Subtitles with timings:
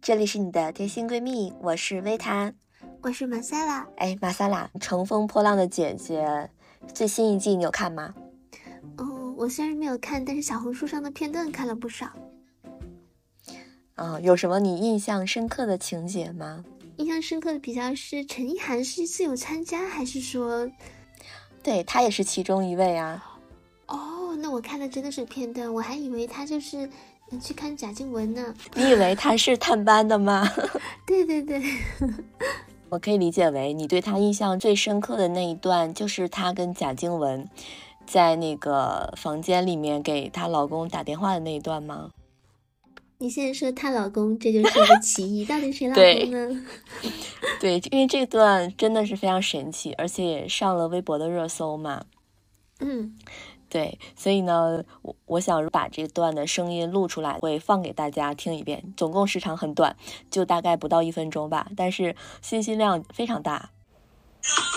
[0.00, 2.52] 这里是你的贴心闺蜜，我是维塔，
[3.02, 3.86] 我是马萨拉。
[3.96, 6.24] 哎，马萨拉，《乘风破浪的姐姐》
[6.92, 8.14] 最新一季你有看吗？
[8.96, 12.10] 哦，我虽然没有看，但是小红书上的片段看了不少。
[13.94, 16.64] 啊，有什么你印象深刻的情节吗？
[16.96, 20.70] 印象深刻的比较是陈意涵是自有参加，还是说，
[21.62, 23.38] 对她也是其中一位啊？
[23.86, 26.88] 哦，那我看的真的是片段，我还以为她就是
[27.40, 28.54] 去看贾静雯呢。
[28.74, 30.48] 你以为她是探班的吗？
[31.06, 31.62] 对 对对，
[32.90, 37.48] 我可以理解为你对他印象最深刻的那一段，就是她跟贾静雯
[38.06, 42.10] 在那个房间里面给她老公打电话的那一段吗？
[43.18, 46.62] 你现在说她老公，这就是个歧义，到底谁 老公呢？
[47.60, 52.04] 对，因为这段真的是非常神奇，而且也上了微博的热搜嘛。
[52.80, 53.16] 嗯，
[53.74, 58.94] 对，所以呢，我我想把这段的声音录出来，会放给大家听一遍。
[58.96, 59.96] 总共时长很短，
[60.30, 63.70] 就大概不到一分钟吧，但是信息量非常大。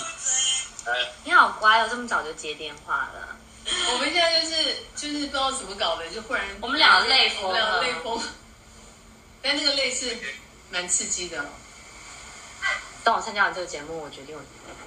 [1.24, 3.38] 你好乖哦，这么早就接电话了。
[3.94, 8.20] 我们现在就是就是不知道怎么搞的，就忽然我们两个泪疯，两个泪疯。
[9.44, 10.18] 但那个泪是
[10.72, 11.46] 蛮刺激的。
[13.04, 14.42] 当我参加完这个节目，我决定我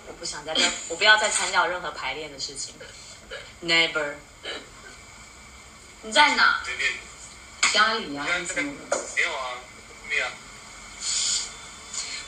[0.09, 2.75] 我不想再任，我不要再参加任何排练的事情。
[3.63, 4.15] Never。
[6.03, 6.61] 你在哪？
[7.73, 8.27] 家里啊？
[8.47, 8.97] 什么的？
[9.17, 9.59] 没有啊，
[10.09, 10.27] 没有。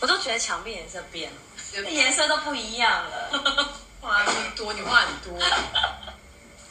[0.01, 3.31] 我都觉得墙壁颜色变了，颜色都不一样了。
[4.01, 5.41] 话那么多，你话很多。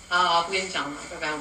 [0.10, 1.40] 好好，不跟你讲了，拜拜。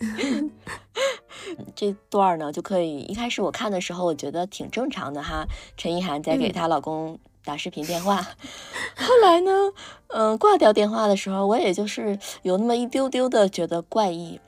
[1.76, 5.44] 这段呢，就可以一开始我看的时候，我觉得挺正常的哈。
[5.76, 8.16] 陈意涵在给她老公打视频电话，
[8.96, 9.50] 后来呢，
[10.08, 14.40] 嗯，挂掉电话的时候，我也就是有那么一丢丢的觉得怪异，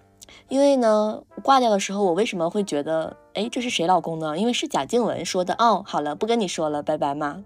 [0.48, 4.38] 因为呢，挂掉的时候，我为什么会觉得，哎，这是谁老公呢？
[4.38, 7.44] 因为是贾静雯说的，哦，好了，不跟你说了，拜拜嘛。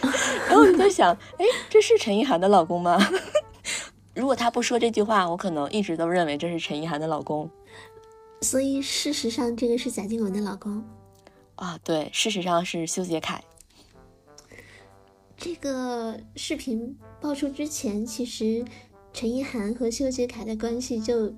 [0.48, 2.98] 然后我就在想，哎，这是陈意涵的老公吗？
[4.14, 7.50] 如果他不说这句话，我可能一直都认为这是陈意涵的老公。
[8.40, 10.82] 所以事实上，这个是贾静雯的老公
[11.56, 11.78] 啊。
[11.84, 13.42] 对，事实上是修杰楷。
[15.36, 18.64] 这个视频爆出之前，其实
[19.12, 21.32] 陈意涵和修杰楷的关系就。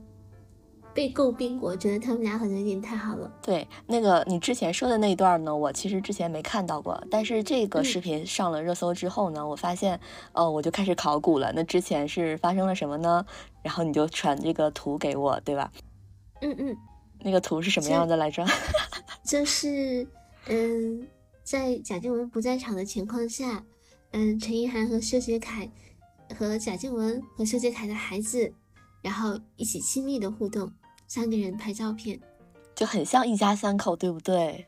[0.94, 3.32] 被诟病过，觉得他们俩好像有点太好了。
[3.40, 10.00] 对，那个你之前说的那一段呢，我其实之前没看到过，但是这个视频上了热搜之后呢，我发现，
[10.32, 11.52] 哦，我就开始考古了。
[11.54, 13.24] 那之前是发生了什么呢？
[13.62, 15.70] 然后你就传这个图给我，对吧？
[16.40, 16.76] 嗯嗯。
[17.20, 18.44] 那个图是什么样的来着？
[19.22, 20.04] 就是，
[20.48, 21.06] 嗯，
[21.44, 23.62] 在贾静雯不在场的情况下，
[24.12, 25.70] 嗯，陈意涵和修杰楷
[26.36, 28.52] 和贾静雯和修杰楷的孩子，
[29.02, 30.72] 然后一起亲密的互动。
[31.06, 32.20] 三个人拍照片，
[32.74, 34.66] 就很像一家三口，对不对？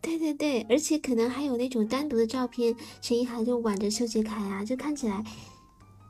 [0.00, 5.24] 对对对，而且可能还有那种单独的照片，陈意涵就挽着修杰楷啊，就看起来，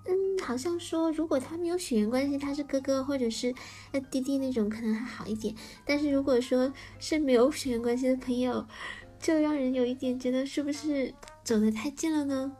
[0.07, 3.55] 嗯，好像说如果他们有血缘关系，他是哥哥或者是
[3.93, 5.55] 呃弟弟那种，可能还好一点。
[5.87, 8.67] 但是如果说是没有血缘关系的朋友，
[9.19, 12.53] 就让人有一点觉得是不是走得太近了呢？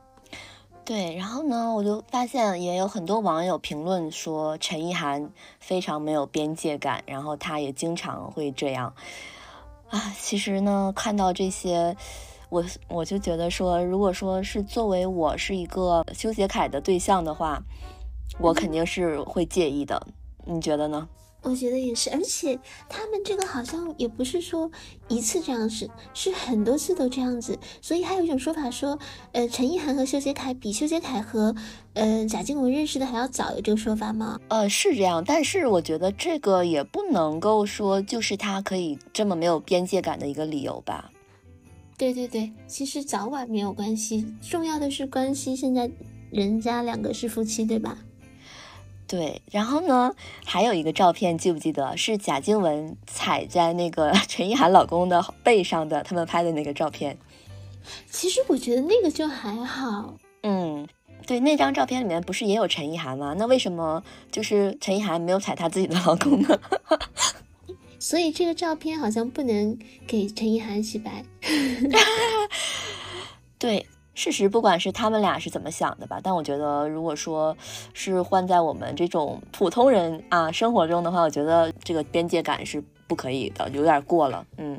[0.91, 5.31] 对，然后呢，我就发现也有很多网友评论说陈意涵
[5.61, 8.93] 非常没有边界感，然后她也经常会这样
[9.89, 10.13] 啊。
[10.19, 11.97] 其实呢，看到这些，
[12.49, 17.63] 我我就觉得说，如果说是作为我是一个修杰楷的对象的话，
[18.41, 20.05] 我肯定是会介意的。
[20.45, 21.09] 你觉得呢？
[21.43, 22.59] 我觉得也是，而且
[22.89, 24.71] 他们这个好像也不是说
[25.09, 27.59] 一次这样子，是很多次都这样子。
[27.81, 28.99] 所以还有一种说法说，
[29.33, 31.55] 呃，陈意涵和修杰楷比修杰楷和
[31.95, 34.39] 呃贾静雯认识的还要早，有这个说法吗？
[34.49, 41.11] 呃，是这样，但是我觉得这个也不能够说就是他可以这么没有边界感的一个理由吧。
[41.97, 45.55] 对对对，其实早晚没有关系，重要的是关系。
[45.57, 45.91] 现在
[46.31, 47.99] 人家两个是夫妻，对吧？
[49.11, 50.15] 对，然后呢，
[50.45, 57.19] 还有一个照片，记不记得是贾静雯踩在那个 陈意涵老公的背上的，他们拍的那个照片。
[58.09, 60.15] 其实我觉得那个就还好。
[60.45, 60.87] 嗯，
[61.27, 63.35] 对，那张照片里面不是也有陈意涵吗？
[63.37, 66.61] 那为什么就是陈意涵没有踩她自己的老公呢？
[67.99, 71.25] 所以这个照片好像不能给陈意涵洗白。
[73.59, 73.85] 对。
[74.15, 77.57] 事实不管是他们俩是怎么想的吧，但我觉得，如果说
[77.95, 84.45] 是换在我们这种普通人啊生活中的话，我觉得这个边界感是不可以的，有点过了。
[84.59, 84.79] 嗯，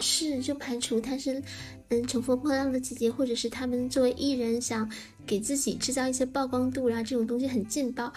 [0.00, 1.42] 是就排除他是
[1.90, 4.90] 嗯乘风破浪的姐姐，或者是他们作为艺人想
[5.26, 8.12] 给自己制造一些曝光度，然后这种东西很劲爆。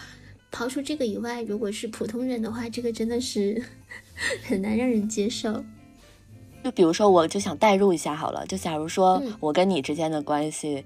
[0.50, 3.62] 刨除这个以外，如果是普通人的话，这个真的是
[4.48, 5.62] 很难让人接受。
[6.64, 10.84] 就比如说，我就想代入一下好了，就假如说嗯我跟你之间的关系，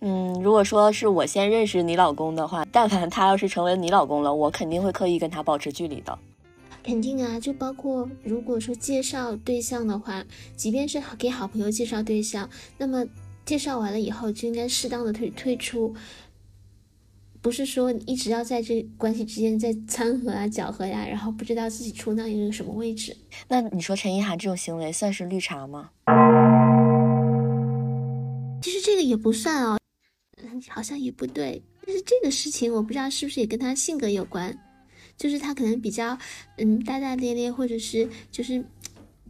[0.00, 6.18] 嗯，如果说是我先认识你老公的话，但凡他要是成为你老公了，我肯定会刻意跟他保持距离的。
[6.82, 10.24] 肯定啊，就包括如果说介绍对象的话，
[10.56, 12.48] 即便是给好朋友介绍对象，
[12.78, 13.04] 那么
[13.44, 15.94] 介绍完了以后就应该适当的退退出，
[17.40, 23.16] 不是说一直要在这关系之间在掺和啊、搅和呀、然后不知道自己处到一个什么位置。
[23.46, 25.90] 那你说陈意涵这种行为算是绿茶吗？
[28.60, 29.78] 其实这个也不算哦，
[30.42, 31.62] 嗯，好像也不对。
[31.86, 34.56] 但是这个事情我不知道是不是也跟他性格有关，
[35.16, 36.18] 就是他可能比较
[36.56, 38.62] 嗯大大咧咧，或者是就是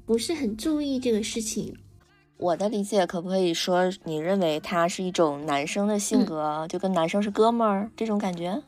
[0.07, 1.73] 不是很注意这个事情。
[2.39, 8.63] 我的理解可不可以说，你认为他是一种男生的性格，就跟男生是哥们儿这种感觉？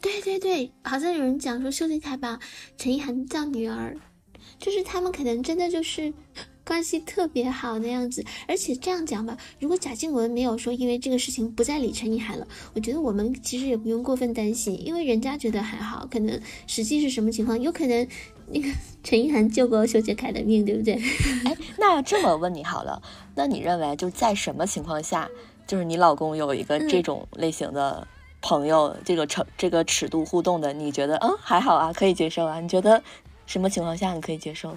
[0.00, 2.38] 对对对，好像有人讲说秀丽才把
[2.76, 3.96] 陈意涵叫女儿，
[4.58, 6.12] 就是他们可能真的就是
[6.68, 8.22] 关系特别好那样子。
[8.46, 18.06] 而且这样讲吧，如果贾静雯没有说因为这个事情不再理陈意涵了，我觉得我们其实也不用过分担心，因为人家觉得还好，可能实际是什么情况，有可能
[18.48, 18.68] 那个
[19.02, 20.94] 陈意涵救过修杰楷的命，对不对？
[21.46, 23.00] 哎，那这么问你好了，
[23.34, 25.28] 那你认为就在什么情况下，
[25.66, 28.06] 就是你老公有一个这种类型的
[28.42, 32.60] 朋友，这个程这个尺度互动的，你觉得嗯还好啊，可以接受啊？
[32.60, 33.02] 你觉得
[33.46, 34.76] 什么情况下你可以接受？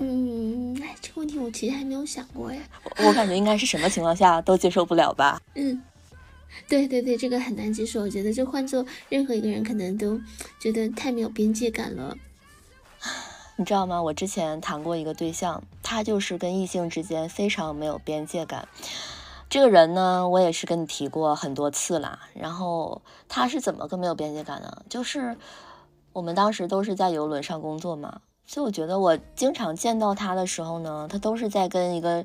[0.00, 2.58] 嗯，哎，这个问题我其实还没有想过哎。
[2.98, 5.40] 我感觉应该是什么情况下都接受不了吧？
[5.56, 5.82] 嗯，
[6.68, 8.02] 对对对，这个很难接受。
[8.02, 10.20] 我觉得就换做任何一个人，可能都
[10.60, 12.16] 觉得太没有边界感了。
[13.56, 14.00] 你知道吗？
[14.00, 18.68] 我之前谈过一个对象，他就是跟异性之间非常没有边界感。
[19.50, 22.20] 这个人呢，我也是跟你提过很多次啦。
[22.34, 24.82] 然后他是怎么个没有边界感呢？
[24.88, 25.36] 就是
[26.12, 32.24] 我们当时都是在游轮上工作嘛，所以我觉得我经常见到他的时候呢，他都是在跟一个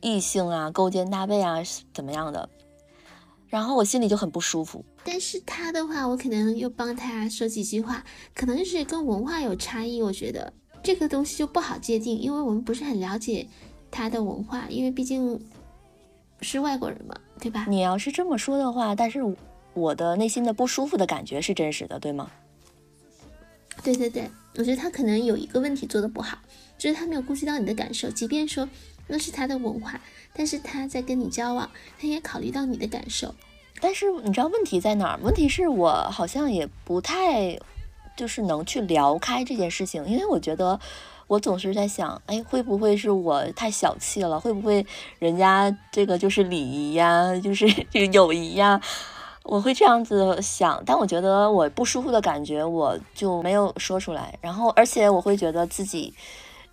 [0.00, 1.56] 异性啊勾肩搭背啊
[1.92, 2.48] 怎么样的，
[3.48, 4.84] 然后我心里就很不舒服。
[5.02, 10.00] 但是他的话，我可能又帮他说几句话，可能就是跟文化有差异。
[10.00, 10.52] 我觉得
[10.84, 13.48] 这个东西就不好界定，因为我们不是很了解
[13.90, 15.44] 他的文化，因为毕竟
[16.42, 17.66] 是外国人嘛，对吧？
[17.68, 19.20] 你要是这么说的话，但是
[19.74, 22.30] 我的内心的不舒服的感觉是真实的，对吗？
[23.82, 26.38] 对对对，我觉得他可能有一个问题做的不好，
[26.78, 28.10] 就是他没有顾及到你的感受。
[28.10, 28.68] 即便说
[29.06, 30.00] 那是他的文化，
[30.34, 31.70] 但是他在跟你交往，
[32.00, 33.34] 他也考虑到你的感受。
[33.80, 35.20] 但是你知道问题在哪儿？
[35.22, 37.58] 问题是我好像也不太
[38.16, 40.80] 就是能去聊开这件事情，因为我觉得
[41.26, 44.40] 我总是在想，哎，会不会是我太小气了？
[44.40, 44.86] 会不会
[45.18, 48.80] 人家这个就是礼仪呀，就是 这个友谊呀？
[49.48, 56.12] 我会这样子想，但我觉得我不舒服的感觉我就没有说出来，然后而且我会觉得自己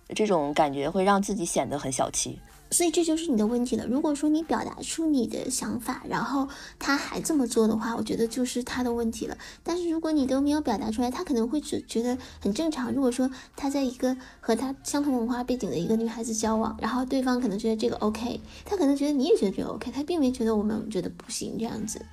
[0.08, 2.38] 这种感觉会让自己显得很小气。
[2.70, 3.86] 所以这就是你的问题了。
[3.86, 6.48] 如果说你表达出你的想法，然后
[6.80, 9.38] 他还这么做的话，我觉得就是他的问题了。
[9.62, 12.92] 但是如果你都没有表达出来，他可能会只觉得很正常。
[12.92, 22.04] 如果说他在一个和他相同文化背景的一个女孩子交往，然后对方可能觉得这个 OK，他可能觉得你也觉得这个 OK，他并没觉得我们觉得不行这样子。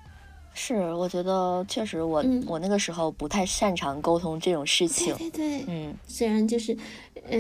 [0.54, 5.30] 是，我觉得确实我，嗯我那个时候不太擅长沟通这种事情对。
[5.30, 6.78] 对对，嗯，虽然就是，
[7.30, 7.38] 呃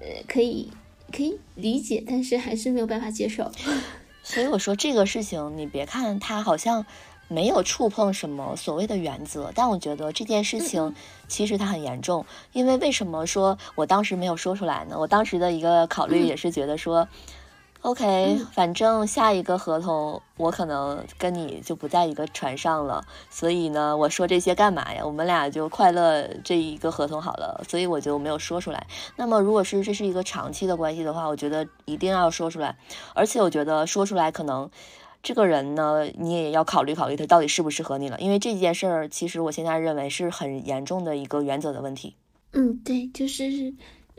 [0.00, 0.70] 呃，可以
[1.12, 3.50] 可以理解，但是还是没有办法接受。
[4.22, 6.84] 所以我说这个事情，你别看它好像
[7.28, 10.94] 没有触碰什么所谓的原则，但我觉得这件事情
[11.28, 12.26] 其实它很严重。
[12.52, 14.98] 因为为什么说我当时没有说出来呢？
[14.98, 17.08] 我当时的一个考虑也是觉得说。
[17.82, 25.02] OK，反正下一个合同我可能跟你就不在一个船上了，所以呢，我说这些干嘛呀？
[25.04, 28.86] 我们俩就快乐这一个合同好了，所以我就没有说出来。
[29.16, 32.76] 那么，如果是这是一个长期的关系的话，我觉得一定要说出来，
[33.14, 34.70] 而且我觉得说出来可能
[35.22, 42.14] 这个人呢，你也要考虑考虑他到底适不适合你了，因为这件事儿其实我现在认为是很严重的一个原则的问题。
[42.52, 43.72] 嗯，对，就是，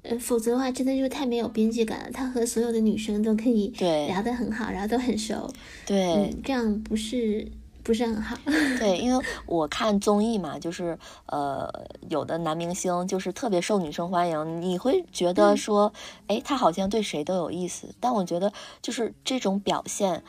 [0.03, 2.09] 呃，否则的话，真的就太没有边界感了。
[2.11, 5.47] 他和所有的女生都可以对聊得很好，然后都很熟，
[5.85, 7.47] 对，嗯，这样不是
[7.83, 8.35] 不是很好。
[8.79, 11.69] 对，因为我看综艺嘛，就是呃，
[12.09, 15.93] 有的男明星就是特别受女生欢迎，你会觉得嗯说，
[16.27, 17.87] 哎，他好像对谁都有意思。
[17.99, 20.23] 但我觉得就是这种表现，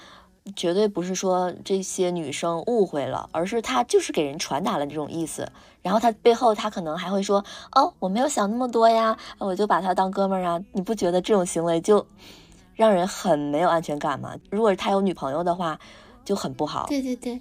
[0.56, 5.50] 绝对不是说这些女生误会了，而是他就是给人传达了这种意思。
[5.82, 7.44] 然后他背后他可能还会说，
[7.74, 10.60] 哦，我没有想那么多呀，我就把他当哥们儿啊。
[10.72, 12.06] 你不觉得这种行为就
[12.74, 14.36] 让人很没有安全感吗？
[14.50, 15.78] 如果他有女朋友的话，
[16.24, 16.86] 就很不好。
[16.88, 17.40] 对对对，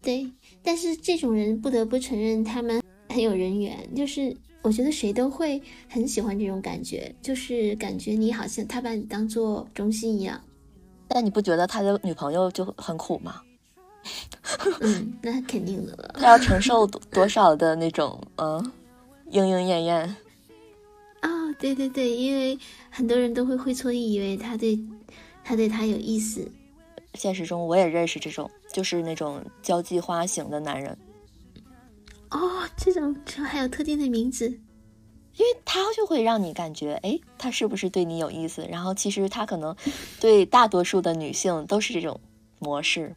[0.00, 0.32] 对，
[0.62, 10.40] 但是这种人不得不承认他们很有人缘，就是我觉得谁都会很喜欢这种感觉，就是感觉你好像他把你当做中心一样。
[11.08, 13.40] 但你不觉得他的女朋友就很苦吗？
[14.80, 16.14] 嗯，那肯定的了。
[16.18, 18.72] 他要承受多多少的那种嗯
[19.30, 20.16] 莺莺燕燕
[21.20, 21.30] 啊？
[21.58, 22.58] 对对对，因为
[22.90, 24.78] 很多人都会会错意，以为他对
[25.42, 26.46] 他对他有意思。
[27.14, 30.96] 现实中我也认识这种，就是那种交际花型的男人。
[32.30, 34.60] 哦，这种这还有特定的名字，
[35.36, 38.66] 因为他就会让你感觉，哎，他是不是对你有意思？
[38.70, 39.76] 然后其实他可能
[40.20, 42.20] 对大多数的女性都是这种
[42.58, 43.14] 模式。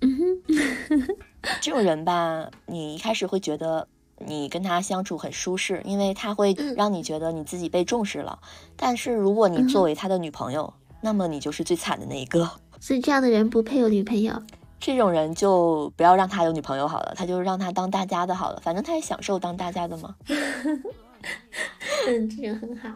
[0.00, 1.16] 嗯哼，
[1.60, 3.86] 这种人吧，你一开始会觉得
[4.18, 8.40] 你跟他相处很舒适，因为他会让你觉得你自己被重视了。
[8.76, 12.50] 但是如果你作为他的女朋友，那么你就是最惨的那一个。
[12.80, 14.42] 所以这样的人不配有女朋友。
[14.80, 20.14] 这种人就不要让他有女朋友好了，他就让他当大家的好了，反正他也享受当大家的嘛。
[22.06, 22.88] 嗯，这个很好。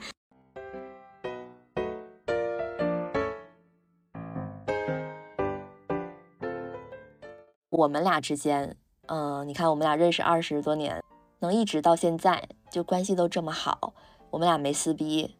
[7.70, 11.02] 我们俩之间，嗯，你看我们俩认识二十多年，
[11.38, 13.94] 能一直到现在，就关系都这么好，
[14.30, 15.36] 我们俩没撕逼，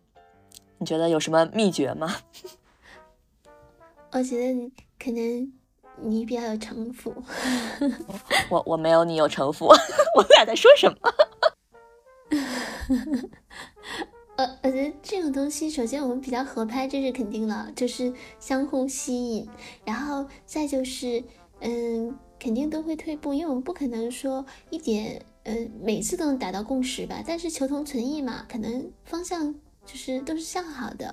[0.79, 2.15] 你觉得有什么秘诀吗？
[4.13, 5.53] 我觉得可能
[5.97, 7.13] 你比较有城府。
[8.49, 11.13] 我我没有你有城府，我们俩在说什么？
[14.37, 19.49] 呃，我觉得这种东西，首先我们比较合拍，这是肯定了，就是相互吸引，
[19.85, 21.23] 然后再就是。
[21.61, 27.21] 嗯，肯定都会退步，因为我们不可能说一点，嗯，每次都能达到共识吧。
[27.27, 29.53] 但是求同存异嘛，可能方向
[29.85, 31.13] 就是都是向好的。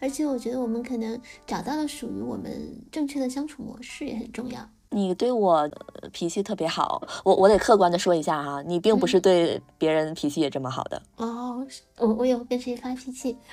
[0.00, 4.68] 而且我觉得我们可能找到了属于我们正确的相处模式也很重要。
[4.94, 5.68] 你对我
[6.12, 11.02] 脾气特别好，我我得客观的说一下哈，你并不是对别人脾气也这么好的。
[11.16, 11.66] 哦，
[11.98, 13.36] 我我有跟谁发脾气？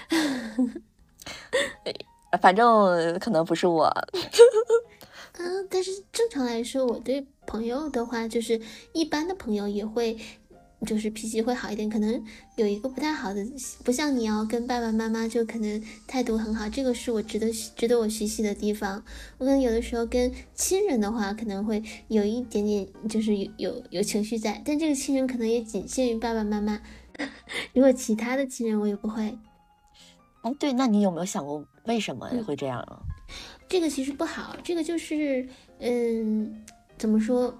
[2.41, 3.91] 反正可能不是我。
[5.37, 8.61] 嗯，但是正常来说，我对朋友的话，就是
[8.93, 10.17] 一般的朋友也会，
[10.85, 11.89] 就是脾气会好一点。
[11.89, 12.23] 可能
[12.55, 13.45] 有一个不太好的，
[13.83, 19.03] 不像你要，跟爸爸妈妈就可能态度很好，这个是我值得值得我学习的地方。
[19.37, 26.81] 我可能有的时候跟亲人的话，可能会有一点点，就是有有有情绪在，但这个亲人可能也仅限于爸爸妈妈。
[27.73, 29.37] 如果其他的亲人，我也不会。
[30.41, 32.99] 哎，对，那你有没有想过为什么会这样啊？
[33.69, 35.47] 这个其实不好，这个就是，
[35.79, 36.63] 嗯，
[36.97, 37.55] 怎么说，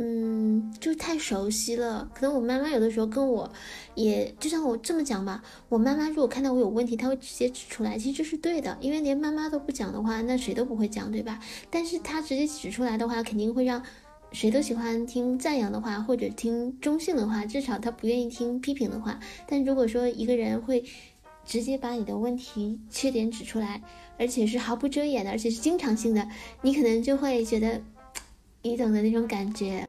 [0.00, 2.08] 嗯，就太熟悉了。
[2.14, 3.50] 可能我妈妈有的时候跟我，
[3.96, 11.40] 也就像我这么讲吧，我妈妈如果看到我有问题，她会直接指出来，其实这是对的，因为连妈妈都不讲的话，那谁都不会讲，对吧？
[11.68, 13.82] 但是她直接指出来的话，肯定会让
[14.30, 19.18] 谁都喜欢听赞扬的话，或者听中性的话，至少他不愿意听批评的话。
[19.48, 20.84] 但如果说一个人会
[21.44, 23.82] 直接把你的问题、缺点指出来，
[24.16, 26.28] 而且是毫不遮掩的，而且是经常性的，
[26.62, 27.80] 你可能就会觉得，
[28.62, 29.86] 你懂的那种感觉。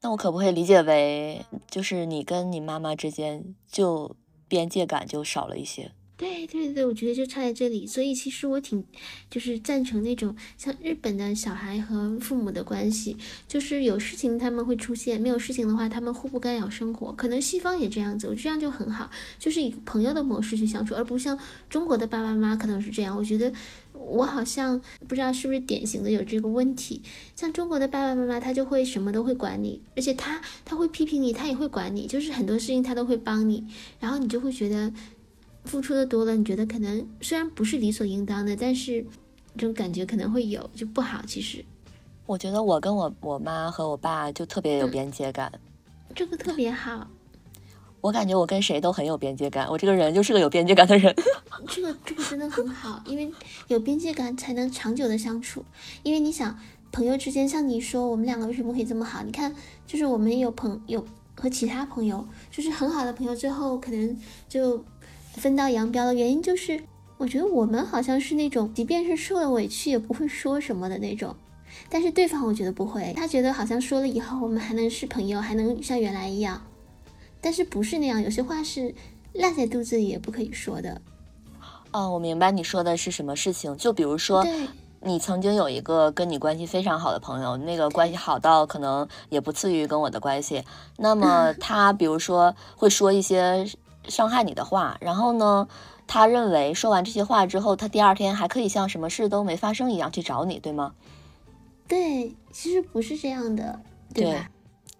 [0.00, 4.14] 那我可不可以理解为，就是你跟你妈妈之间就
[4.48, 5.92] 边界感就少了一些？
[6.18, 8.82] 对对对，我觉得就差在这里，所以其实我挺
[9.30, 17.12] 就是赞成那种像日本的小孩和父母的关系，就是有事情他们会出现，没有事情的话他们互不干扰生活。
[17.12, 23.14] 可能西方也这样子，我这样就很好，就是以朋友的模式去相处，而不像中国的爸爸妈妈可能是这样。
[23.14, 23.52] 我觉得
[23.92, 27.02] 我好像不知道是不是典型的有这个问题，
[27.34, 33.62] 像中国的爸爸妈妈他就会什么都会管你，而且他他会批评你，他也会管你，就是很多事情他都会帮你，
[34.00, 34.90] 然后你就会觉得。
[35.66, 39.04] 付出的多了，你觉得可能虽然不是理所应当的，但是
[39.56, 41.20] 这种感觉可能会有就不好。
[41.26, 41.64] 其实，
[42.24, 45.52] 我觉得我跟我我妈和我爸就特别有边界感，
[46.14, 47.08] 这个特别好。
[48.02, 51.12] 我感觉我跟谁都很有边界感，我这个人就是个有边界感的人。
[51.66, 53.32] 这个这个真的很好，因为
[53.66, 55.64] 有边界感才能长久的相处。
[56.04, 56.56] 因为你想，
[56.92, 59.22] 朋友之间，像你说我们两个为什么可以这么好？
[59.24, 59.52] 你看，
[59.86, 61.04] 就是我们有朋友
[61.34, 64.16] 和其他朋友，就是很好的朋友，最后可能
[64.48, 64.84] 就。
[65.40, 66.82] 分道扬镳的原因就是，
[67.18, 71.34] 我觉得我们好像是那种，即便是受了委屈也不会说什么的那种，
[71.88, 76.62] 但是对方我觉得不会，他觉得好像说了以后我们还能是朋友，还能像原来一样，
[77.40, 78.94] 但是不是那样，有些话是
[79.34, 81.00] 烂在肚子里也不可以说的。
[81.92, 84.44] 哦，我明白你说的是什么事情，就比如说，
[85.00, 90.64] 你曾经有一个跟你关系非常好的朋友，那个关系好到可能也不次于跟我的关系，
[90.98, 93.66] 那 么他比如说会说一些。
[94.08, 95.68] 伤害你的话，然后呢？
[96.08, 100.94] 他认为说完这些话之后，他第二天还可以像什么事都没发生一样去找你，对吗？
[101.88, 103.80] 对，其实不是这样的，
[104.14, 104.48] 对吧？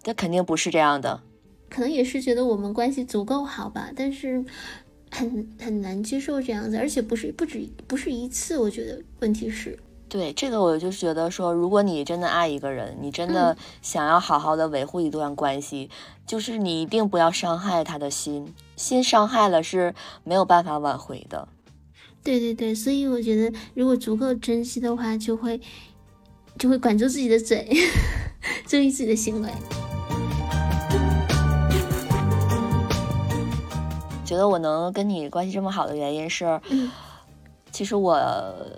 [0.03, 1.21] 这肯定不是这样的。
[1.69, 4.43] 可能也是觉得我们关系足够好吧，但是
[5.09, 9.79] 很很难接受这样子，而且不是不止不是一次，我觉得问题是。
[10.09, 15.89] 对这个，我就觉得说，如果你真的爱一个人，你真的想要好好的维护一段关系，
[16.25, 21.49] 就是你一定不要伤害他的心，心伤害了是没有办法挽回的。
[22.23, 25.59] 对对对，所以我觉得，如果足够珍惜的话，就会
[26.57, 27.67] 就会管住自己的嘴，
[28.65, 29.49] 注意自己的行为。
[34.23, 36.59] 觉得我能跟你关系这么好的原因是。
[37.71, 38.15] 其实我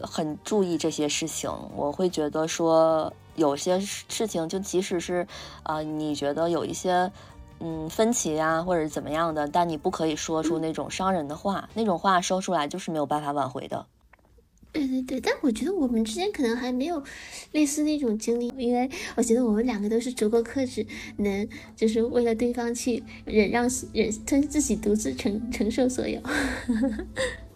[0.03, 5.25] 很注意这些事情，我会觉得说有些事情，就即使是，
[5.63, 7.12] 啊，你觉得有一些，
[7.60, 13.86] 嗯，分歧啊，或者怎么样的，但你不可以说出那种伤人的话，那种话说出来就是没有办法挽回的。
[14.72, 17.01] 对对对，但我觉得我们之间可能还没有
[17.53, 20.86] 类似那种经历，因为我觉得我们两个都是足够克制，
[21.17, 26.22] 能就是为了对方去忍让忍，吞自己独自承承受所有。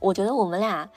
[0.00, 0.88] 我觉得我们俩，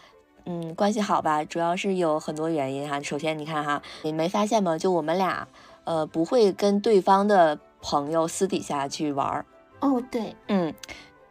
[0.46, 3.02] 嗯，关系好吧，主要是有很多原因哈。
[3.02, 4.78] 首先，你看哈，你没发现吗？
[4.78, 5.48] 就我们俩，
[5.84, 9.46] 呃，不会跟对方的朋友私底下去玩儿。
[9.82, 10.74] 哦，对，嗯，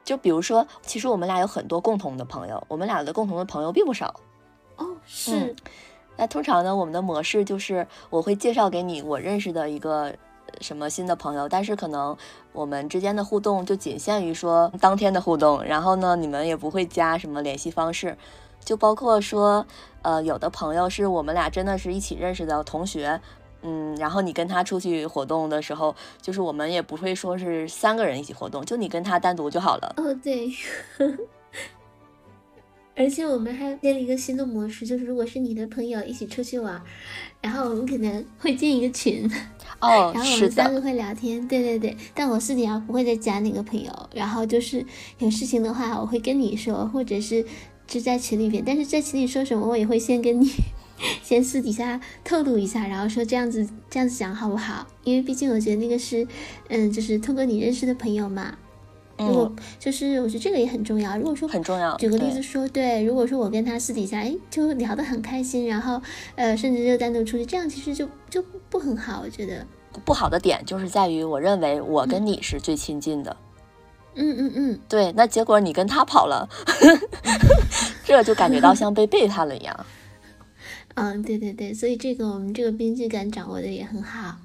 [0.04, 4.14] 就比如说，其实我们俩有很多共同的朋友，我们俩的共同的朋友并不少。
[4.76, 5.54] 哦，是。
[6.16, 10.14] 那通常呢，我们的模式就是我会介绍给你我认识的一个。
[10.60, 11.48] 什么新的朋友？
[11.48, 12.16] 但是可能
[12.52, 18.16] 我们之间的互动就仅限于说当天的互动，然后呢，你们也不会加什么联系方式，
[18.64, 19.66] 就包括说，
[20.02, 23.20] 呃，有的朋友是我们俩真的是一起认识的同学，
[23.62, 29.94] 嗯，然后你跟他出去活动的时候，就是我们也不会说是三个人一起活动，就你跟他单独就好了。
[29.96, 30.50] 哦，对。
[32.94, 36.80] 而且我们还建立一个新的模式，就是如果是你的朋友一起出去玩，
[37.40, 39.28] 然后我们可能会建一个群。
[39.80, 43.90] 哦，然后我们三个会聊天，对对对，但我私底下不会再加那个朋友。
[44.14, 44.84] 然后就是
[45.18, 47.44] 有事情的话，我会跟你说，或者是
[47.86, 48.62] 就在群里边。
[48.64, 50.48] 但是在群里说什么，我也会先跟你
[51.24, 54.86] 先私底下透露一下，然后说这样子这样子讲好不好？
[55.02, 56.28] 因为毕竟我觉得那个是，
[56.68, 58.56] 嗯，就是通过你认识的朋友嘛。
[59.18, 61.16] 如果就是我觉得这个也很重要。
[61.16, 66.00] 如果说很重要，举个例子说，对，如果说我跟他私底下哎就聊得很开心，然后
[66.34, 69.22] 呃甚至就单独出去，这样其实就就不很好。
[69.24, 69.64] 我觉得
[70.04, 73.36] 不好的点就是在于，我认为我跟你是最亲近的。
[74.14, 75.12] 嗯嗯嗯，对。
[75.12, 76.48] 那结果你跟他跑了，
[78.04, 79.86] 这就感觉到像被背叛了一样。
[80.96, 84.36] 嗯，对对对，所以这个我们这个边界感掌握的也很好。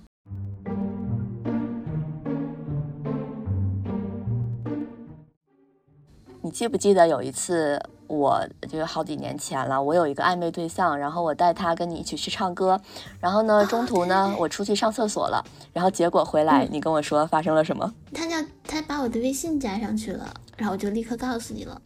[6.48, 12.80] 你记不记得有一次，我就是好几年前了，我有一个暧昧对象，然后我带他跟你一起去唱歌，
[13.20, 17.94] 然后呢，中途呢，我出去上厕所了，然后结果回来，你跟我说发生了什么？
[18.14, 21.82] 他叫他把我的微信加上去了，然后我就立刻告诉你了。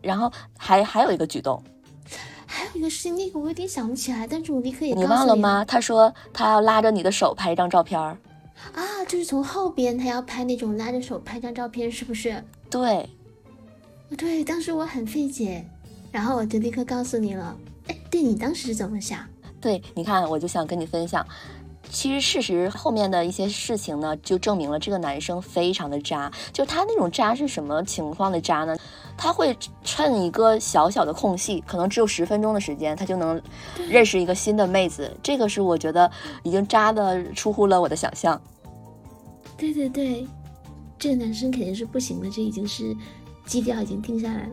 [0.00, 1.60] 然后还还有一个举动，
[2.46, 5.64] 还有一个事情，那个我有点想不起来，但是我立刻也你忘了吗？
[5.64, 8.16] 他说他要拉着你的手拍一张照片儿，
[8.72, 12.44] 啊，就是从后边他要拍那种拉着手拍张照片，是不是？
[12.70, 13.10] 对。
[14.14, 15.64] 对，当时我很费解，
[16.12, 17.56] 然后我就立刻告诉你了。
[17.88, 19.18] 哎，对你当时是怎么想？
[19.60, 21.26] 对，你看，我就想跟你分享。
[21.88, 26.30] 其实事实后面的一些事情呢，就证明了这个男生非常的渣。
[26.52, 28.76] 就他那种渣是什么情况的渣呢？
[29.16, 33.40] 他会趁一个小小的空隙，可能只有十分钟的时间，他就能
[33.88, 35.10] 认识一个新的妹子。
[35.22, 36.10] 这个是我觉得
[36.42, 38.40] 已经渣的出乎了我的想象。
[39.56, 40.26] 对对对，
[40.98, 42.96] 这个男生肯定是不行的，这已经是。
[43.46, 44.50] 基调已经定下来了，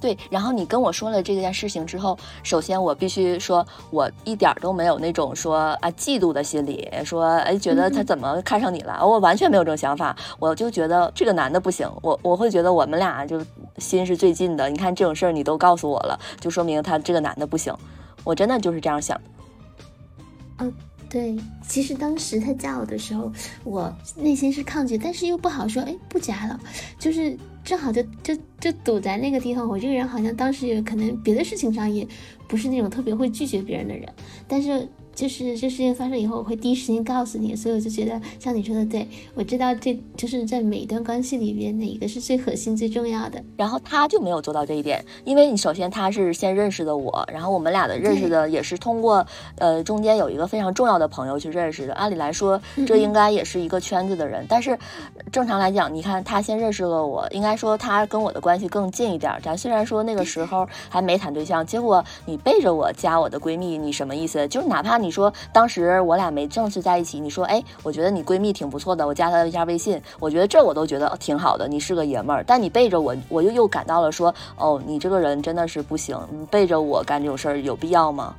[0.00, 0.16] 对。
[0.30, 10.14] 然后你跟我说了这件事情之后，首先我必须说，我一点都没有那种说啊嫉妒的心理，说哎觉得他怎么看上你了，我完全没有这种想法。
[10.38, 13.44] 我就觉得这个男的不行，我我会觉得我们俩就
[13.78, 14.68] 心是最近的。
[14.68, 17.74] 你看这种事儿你都告诉我了，就说明他这个男的不行。
[18.22, 19.22] 我真的就是这样想的。
[20.58, 20.72] 嗯。
[21.10, 23.30] 对，其实当时他加我的时候，
[23.64, 26.58] 我内心是抗拒，但是又不好说，哎，不加了，
[26.98, 29.68] 就是正好就就就堵在那个地方。
[29.68, 32.06] 我这个人好像当时也可能别的事情上也
[32.46, 34.08] 不是那种特别会拒绝别人的人，
[34.46, 34.88] 但是。
[35.14, 43.42] 就是这事情发生以后，我会第一时间告诉你，所以我就觉得像你说的，对我知道这就是在每一段关系里边哪一个是最核心、最重要的。
[43.56, 51.92] 然后他就没有做到这一点，因为你首先他是先认识的我，然后我们俩的认识的也是通过呃中间有一个非常重要的朋友去认识的。
[51.94, 54.78] 按理来说，这应该也是一个圈子的人，但是
[55.32, 59.32] 正常来讲，你看他先认识了我，应该说他跟我的关系更近一点。
[59.42, 64.46] 咱虽然说那个时候还没谈对象，结果你背着我加我的闺蜜，你什么意思？
[64.46, 64.99] 就是哪怕。
[65.00, 72.44] 你说当时我俩没正式在一起，你说哎，我觉得你闺蜜挺不错的，我加她一下微信，我觉得这我都觉得挺好的，你是个爷们儿。
[72.46, 78.34] 但你背着我，我就又感到了说，哦，你这个人真的是不行，你背着我干这种事儿有必要吗？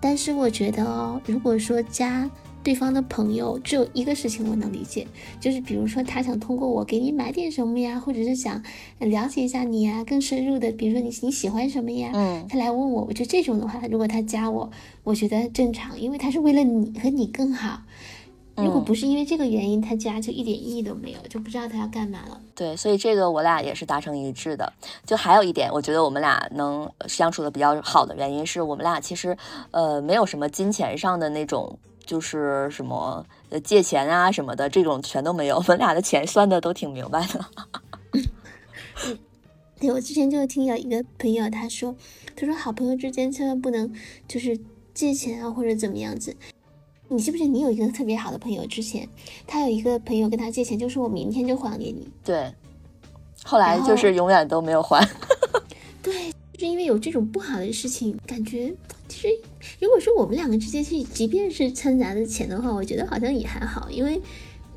[0.00, 2.28] 但是我觉得哦，如果说加。
[2.66, 5.06] 对方的朋友只有一个事情我能理解，
[5.38, 8.60] 就是比如说他想通过我给你买点什么呀，或者是想
[8.98, 14.68] 了解一下你呀，更深入的，比如说你你喜欢什么呀，嗯，他来问我，我觉得这种的话，如果他加我，
[15.04, 17.82] 我觉得正常，因为他是为了你和你更好。
[18.56, 22.40] 如果不是因为这个原因，他加就一点意义都没有，就不知道他要干嘛了。
[22.56, 24.72] 对，所以这个我俩也是达成一致的。
[25.04, 29.36] 就还有一点，我觉得我们俩能相处的比较好的原因，是我们俩其实
[29.70, 31.78] 呃没有什么金钱上的那种。
[32.06, 35.56] 就是什么呃借钱啊什么的，这种全都没有。
[35.56, 37.44] 我们俩的钱算的都挺明白的。
[39.78, 41.94] 对，我之前就听有一个朋友他说，
[42.34, 43.92] 他说好朋友之间千万不能
[44.26, 44.58] 就是
[44.94, 46.34] 借钱啊或者怎么样子。
[47.08, 48.66] 你记不记得你有一个特别好的朋友？
[48.66, 49.06] 之前
[49.46, 52.08] 他有一个朋友跟他借钱，就说我明天就还给你。
[52.24, 52.50] 对，
[53.44, 55.06] 后来就是永远都没有还。
[56.02, 58.74] 对，就是因为有这种不好的事情，感觉。
[59.08, 59.28] 其实，
[59.78, 64.20] 如果说我们两个之间是，即便是掺杂的钱的话，我觉得好像也还好，因为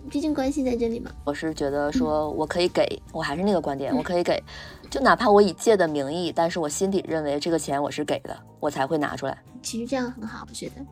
[0.10, 1.10] 毕竟关系在这里嘛。
[1.24, 4.44] 我是觉得说我可以给，我还是那个观点，我可以给，
[4.90, 9.38] 就哪怕我以借的名义，但是我心底认为这个钱我是给的，我才会拿出来。
[9.62, 10.86] 其实这样很好，我觉得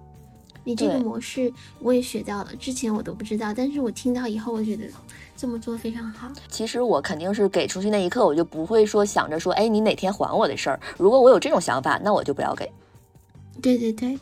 [0.68, 1.50] 你这个模式
[1.80, 4.84] 我也学到了，之前我都不知道，但是我听到以后，我觉得
[5.34, 6.30] 这么做非常好。
[6.50, 10.78] 其实我肯定是给出去那一刻，我就不会说想着说，哎，你哪天还我的事儿。
[10.98, 12.70] 如果我有这种想法，那我就不要给。
[13.62, 14.20] 对对对，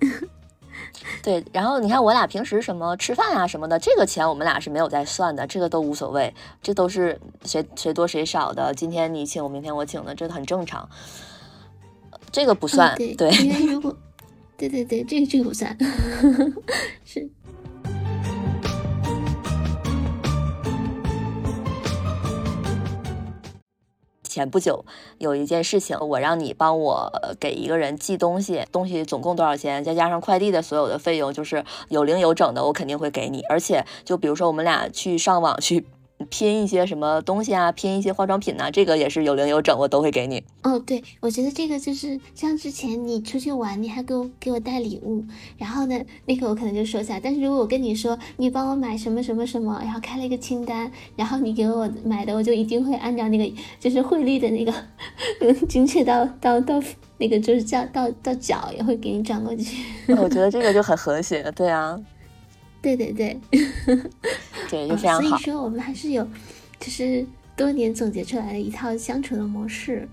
[1.22, 8.74] 对，然后你看我俩平时什么吃饭啊什么的，这个钱我们俩是没有在算的，这个都无所谓，这都是谁谁多谁少的。
[8.74, 10.88] 今天你请我，明天我请的，这很正常，
[12.32, 12.96] 这个不算。
[13.16, 13.96] 对，因为如果，
[14.68, 15.76] 对对对，这个这个不算，
[17.04, 17.28] 是。
[24.22, 24.84] 前不久
[25.18, 29.84] 有一件事情，我让你帮我给一个人寄东西，东西总共多少钱？
[29.84, 33.42] 再加上快递的所有的费用，就是有零有整的，我肯定会给你。
[33.42, 35.86] 而且，就比如说我们俩去上网去。
[36.24, 37.70] 拼一些什么东西啊？
[37.72, 40.42] 拼一些化妆品呐，这个也是有零有整，我都会给你。
[40.62, 45.24] 哦，对，我觉得这个就是像之前你出去玩，你还给我给我带礼物，
[45.58, 47.20] 然后呢，那个我可能就收下。
[47.22, 54.72] 但是如果我跟你说，你帮我买什么什么什么，然后开了一个清单，然后你给我买的，我就一定会按照那个就是汇率的那个
[55.68, 56.82] 精确到到到
[57.18, 59.84] 那个就是叫到到脚也会给你转过去。
[60.08, 61.98] 我觉得这个就很和谐，对啊。
[62.84, 63.40] 对对对，
[64.68, 65.22] 对， 就非常好。
[65.22, 66.22] 所以说，我们还是有，
[66.78, 70.06] 就是多年总结出来的一套相处的模式。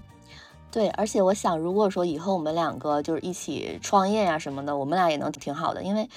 [0.72, 5.84] 对，而且我想，如果说以后我们两个就是一起创业呀什么的，我们俩也能挺好的。
[5.84, 6.08] 因为，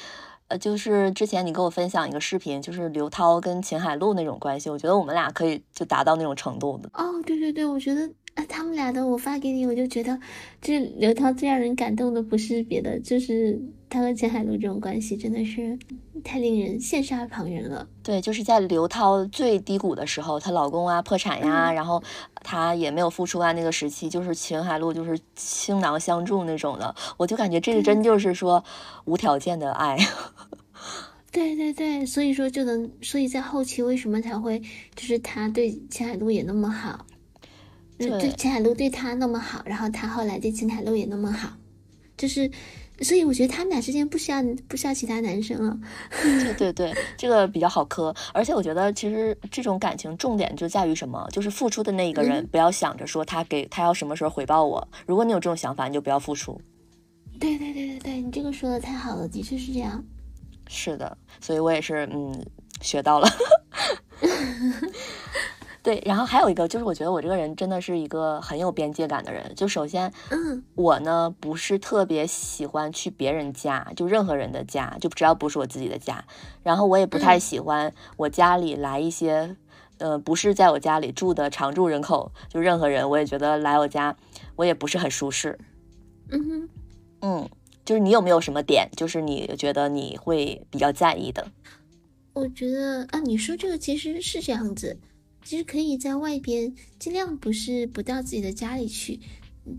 [0.47, 6.89] 呃，就是之前你给我分享一个视频，就是刘涛跟秦海璐那种关系，我觉得我们俩可以就达到那种程度的。
[6.95, 8.09] 哦，对对对，我觉得。
[8.35, 10.19] 啊，他们俩的我发给你，我就觉得，
[10.61, 13.63] 这刘涛最让人感动的不是别的，就是
[13.95, 15.79] 他和钱海璐这种关系，真的是
[16.25, 17.87] 太令人羡煞旁人了。
[18.03, 22.03] 对，就是在刘涛最低谷的时候，她老公啊破产呀， 然后
[22.43, 28.65] 她也没有付出啊，那个时期就是秦海璐就是倾囊相助那种的，我就感觉这个真就是说
[29.05, 29.97] 无条件的爱。
[31.31, 34.59] 对对对，所以说就能，所以在后期为什么才会
[34.97, 37.07] 就是他对秦海璐也那么好。
[37.97, 41.51] 对秦海璐对他那么好，然后他后来对秦海璐也那么好，
[42.17, 42.51] 就是，
[43.01, 45.77] 所以我觉得他们俩之间不需要不需要其他男生了。
[46.23, 51.27] 对对对，这个比较好磕，而且我觉得其实这种感情重点就在于什么？
[51.33, 56.61] 就是付出的那一个人不要想着说他给他要什么时候回报我，如果你有这种想法，你就不要付出。
[57.41, 60.03] 对对对对对，你这个说的太好了，的确是这样。
[60.69, 62.33] 是的，所以我也是嗯
[62.81, 63.29] 学到了。
[65.85, 69.55] 对，然后还有一个就是，我觉得我这个人真的是一个很有边界感的人。
[69.55, 76.25] 就首先，嗯，我呢不是特别喜欢去别人家，就任何人的家，就只要不是我自己的家。
[76.63, 79.55] 然后我也不太喜欢我家里来一些，
[79.99, 84.17] 呃，不是在我家里住的常住人口，就任何人，我也觉得来我家，
[84.57, 85.59] 我也不是很舒适。
[86.31, 86.69] 嗯哼，
[87.21, 87.51] 嗯，
[87.85, 91.47] 就是你有没有什么点，就是你觉得你会比较在意的？
[92.33, 94.99] 我觉得啊，你说这个其实是这样子。
[95.45, 99.21] 其实可以在外边，尽量不是不到自己的家里去，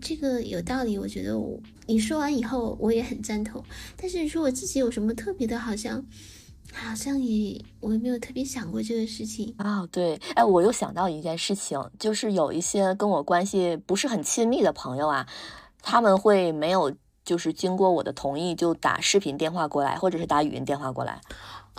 [0.00, 0.96] 这个有道理。
[0.96, 3.62] 我觉得我你说完以后，我也很赞同。
[3.96, 6.06] 但是你说我自己有什么特别的，好像
[6.72, 9.86] 好像也我也没有特别想过这个事情啊。
[9.90, 15.26] 对，哎，我又想到一件事情，就是有一些跟我关系不是很亲密的朋友啊，
[15.82, 21.20] 他们会没有就是经过我的同意就打视频电话过来，或者是打语音电话过来。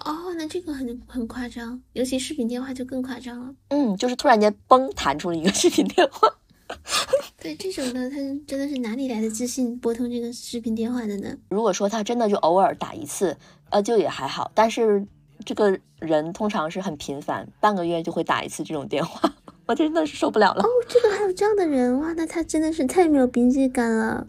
[0.05, 3.53] 哦，那这个很很夸张，尤其视频电话就更夸张了。
[3.69, 6.27] 嗯，就是突然间嘣弹出了一个视频电话。
[7.39, 11.35] 对这种的，他真的是哪里来的自信拨通这个视频电话的呢？
[11.49, 13.37] 如果说他真的就偶尔打一次，
[13.69, 14.51] 呃，就也还好。
[14.53, 15.05] 但是
[15.45, 19.33] 这个人通常是很频繁，半个月就会打一次这种电话，
[19.65, 20.63] 我真的是受不了了。
[20.63, 24.27] 哦，这个还有这样的人哇，那他真的是太没有边界感了，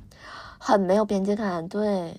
[0.59, 2.15] 很没有边界感，对。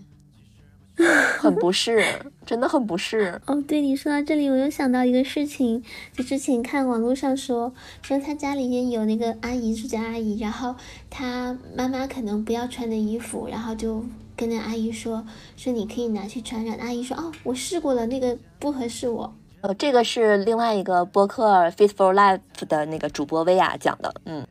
[1.40, 2.04] 很不适，
[2.46, 3.40] 真的很不适。
[3.46, 5.82] 哦，对你说到这里，我又想到一个事情，
[6.14, 10.76] 就之前看网络上说，说他家里面有那个阿姨，住家阿姨，然后
[11.10, 14.04] 他妈妈可能不要穿的衣服，然后就
[14.36, 19.34] 跟那阿姨说，说你可以拿去穿，让阿姨说，哦，我试过了，那个不合适我。
[19.62, 24.46] 呃，这个是另外一个播客 Faithful Life 的那个主播薇娅讲的，嗯，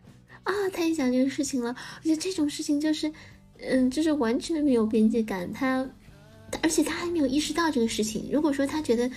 [0.45, 3.13] 啊，他也讲这个事情了，我觉得这种事情就是，
[3.61, 5.87] 嗯，就是完全没有边界感，他。
[6.63, 8.29] 而且他还没有意识到这个事情。
[8.33, 9.11] 如果说他觉得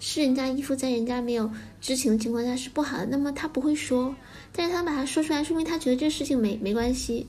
[0.00, 4.14] 是人家衣服在人家没有知情的情况下是不好的，那么他不会说。
[4.52, 7.26] 但是他把它说出来，说明他觉得这事情没没关系，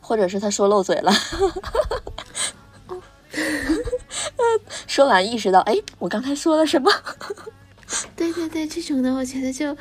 [0.00, 1.12] 或者是他说漏嘴了。
[4.86, 6.90] 说完意识到，哎，我刚才说了什么？
[8.16, 9.76] 对对对，这种的我觉得就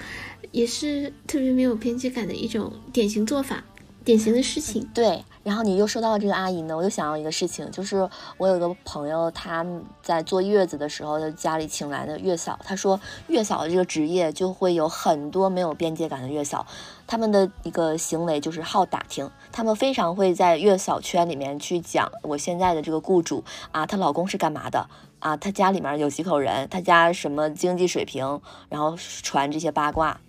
[0.52, 3.64] 也是特别没有边界感的一种典型做法，
[4.04, 4.90] 典型的事情。
[4.94, 5.24] 对。
[5.44, 9.66] 然后你又说到这个阿姨呢，我又想到一个事情，就是我有个朋友，他
[10.02, 16.66] 在坐月子的时候，家里请来的月嫂，他说月嫂这个职业就会有很多没有边界感的月嫂，
[17.06, 24.88] 他们的一个行为就是好打听，他们非常会在月嫂圈里面去讲我现在的这个雇主啊，她老公是干嘛的
[25.20, 30.22] 啊，她家里面有几口人，她家什么经济水平，然后传这些八卦。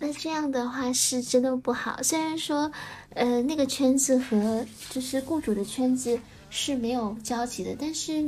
[0.00, 2.00] 那这样的话是真的不好。
[2.02, 2.70] 虽然说，
[3.14, 8.22] 呃，那个圈子和就是雇主的圈子是没有交集的，但是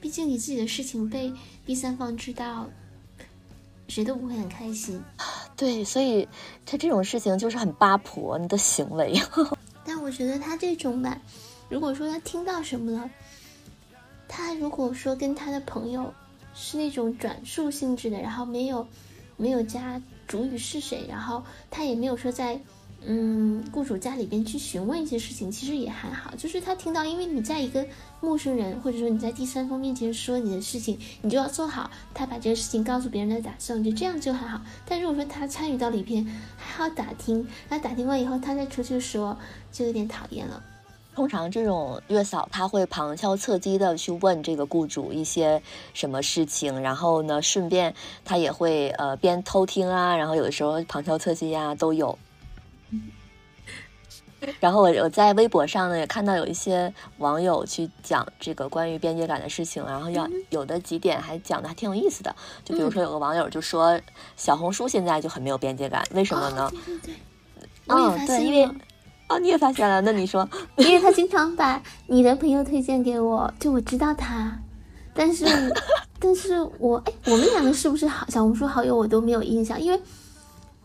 [0.00, 1.32] 毕竟你自己的事情被
[1.64, 2.68] 第三方知道，
[3.86, 5.00] 谁都不会很开心。
[5.56, 6.28] 对，所以
[6.66, 9.14] 他这种事情就是很八婆你的行为。
[9.86, 11.16] 但我觉得他这种吧，
[11.68, 13.08] 如果说他听到什么了，
[14.26, 16.12] 他如果说跟他的朋友
[16.56, 18.84] 是那种转述性质的，然后没有
[19.36, 20.02] 没有加。
[20.26, 21.06] 主语是谁？
[21.08, 22.60] 然后他也没有说在，
[23.06, 26.34] 嗯，雇主家里边去询问一些事情，其实也还好。
[26.36, 27.86] 就是他听到，因为你在一个
[28.20, 34.60] 陌生人或者说你在第三方面前说你的事情，你就要做好他把这个事情告诉别人的打算，就这样就还好。
[34.86, 39.36] 但如果说他参与到里边，还好打听，他打听完以后，他再出去说，
[39.70, 40.62] 就有点讨厌了。
[41.14, 52.18] 通常这种月嫂，她会旁敲侧击的去问这个雇主一些什么事情，然后呢，顺便她也会呃边偷听啊，然后有的时候旁敲侧击呀都有。
[54.60, 63.98] 然后我我在微博上呢也看到有一些网友去讲这个关于边界感的事情，然后要有的几点还讲的还挺有意思的，就比如说有个网友就说
[64.36, 66.70] 小红书现在就很没有边界感，为什么呢？
[66.72, 67.14] 对对对，
[67.86, 68.68] 嗯，对，因为。
[69.34, 70.00] 哦，你也发现了？
[70.02, 74.56] 那你说， 因为他经常把你的朋友推荐给我，就我知道他，
[75.12, 75.44] 但是，
[76.20, 78.96] 但是我哎，我们两个是不是好小红书好友？
[78.96, 80.00] 我都没有印象，因为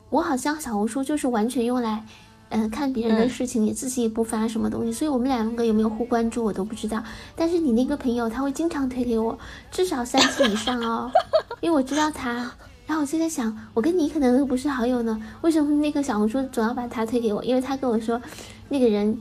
[0.10, 2.04] 我好像小红书就是完全用来，
[2.50, 7.04] 嗯，看别人的事情，也自己也不发什么东西，所以我们两个有没有互关注我都不知道。
[7.36, 9.38] 但是你那个朋友他会经常推给我，
[9.70, 11.12] 至少三次以上哦，
[11.62, 12.52] 因为我知道他。
[12.90, 17.44] 然后我就在想，我跟你可能都不是好友呢，为什么那个小红书总要把他推给我？
[17.44, 18.20] 因为他跟我说，
[18.68, 19.16] 那个人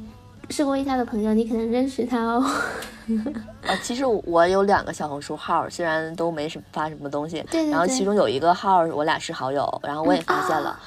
[0.48, 2.42] 是薇娅的朋友，你可能认识他哦。
[3.68, 7.68] 啊，其实我有两个小红书号，虽然都没什么发什么东西，对。
[7.68, 10.80] 然后其中有一个号我俩是好友，然后我也发现了，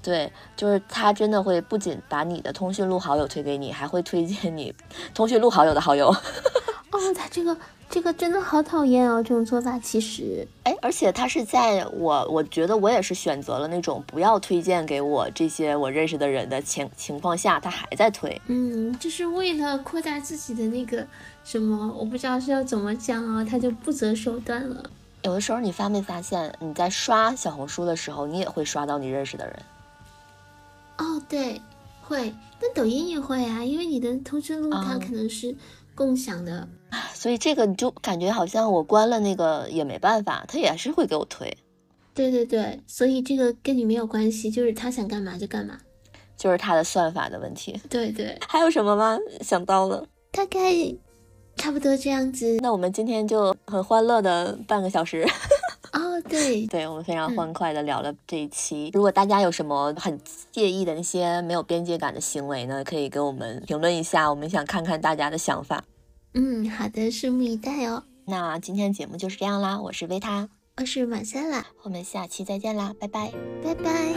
[0.00, 4.72] 对，就是他真的会不仅把你的通讯录好友推给你，还会推荐你
[5.12, 6.06] 通讯录好友的好友。
[6.06, 7.56] 哦，他这个。
[7.92, 9.22] 这个真的好讨厌哦！
[9.22, 18.40] 这种做法其实，哎，而且他是在我，我觉得我也是选择了那种不要推荐给我这些我认识的人的情情况下，他还在推。
[18.46, 21.06] 嗯，就是为了扩大自己的那个
[21.44, 24.82] 什么，我不知道是要怎么讲啊，他就不择手段了。
[25.24, 29.62] 有的时候你发没发现，你在刷小红书的时候，你也会刷到你认识的人。
[30.96, 31.60] 哦，对，
[32.00, 32.32] 会。
[32.58, 35.54] 那抖音也会啊，因为你的通讯录它可能是
[35.94, 36.66] 共享的。
[37.14, 41.56] 所以这个你就感觉好像我关了那个也没办法，他也是会给我推。
[42.14, 45.78] 对对对，所以这个跟你没有关系，就是他想干嘛就干嘛，
[46.36, 47.80] 就是他的算法的问题。
[47.88, 49.18] 对对，还有什么吗？
[49.40, 50.58] 想到了，大概
[51.56, 52.58] 差不多这样子。
[52.60, 55.26] 那我们今天就很欢乐的半个小时。
[55.92, 58.90] 哦，对，对我们非常嗯欢快的聊了这一期。
[58.94, 60.18] 如果大家有什么很
[60.50, 65.84] 介意的那些没有边界感的行为呢，可以给我们评论一下，我们想看看大家的想法。
[66.34, 68.04] 嗯，好的，拭目以待哦。
[68.26, 74.14] 那今天的节目就是这样啦，我是维塔，我是马塞啦，我们下期再见啦，拜拜，拜拜。